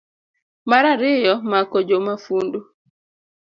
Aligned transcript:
mar 0.69 0.83
ariyo, 0.93 1.33
mako 1.51 1.77
jomafundu 1.87 2.59